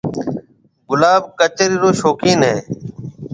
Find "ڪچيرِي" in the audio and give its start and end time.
1.39-1.77